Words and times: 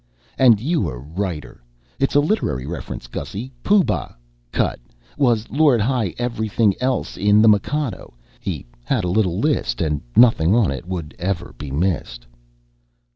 And 0.39 0.59
you 0.59 0.89
a 0.89 0.97
writer. 0.97 1.61
It's 1.99 2.15
a 2.15 2.21
literary 2.21 2.65
reference, 2.65 3.05
Gussy. 3.05 3.51
Pooh 3.61 3.83
Bah 3.83 4.13
(cut!) 4.51 4.79
was 5.15 5.47
Lord 5.51 5.79
High 5.79 6.15
Everything 6.17 6.73
Else 6.81 7.17
in 7.17 7.39
The 7.43 7.47
Mikado. 7.49 8.15
He 8.39 8.65
had 8.83 9.03
a 9.03 9.07
little 9.11 9.37
list 9.37 9.79
and 9.79 10.01
nothing 10.15 10.55
on 10.55 10.71
it 10.71 10.87
would 10.87 11.15
ever 11.19 11.53
be 11.55 11.69
missed." 11.69 12.25